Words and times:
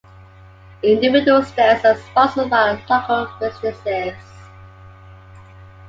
Individual 0.81 1.43
stands 1.43 1.85
are 1.85 1.95
sponsored 1.95 2.49
by 2.49 2.71
local 2.89 3.31
businesses. 3.39 4.15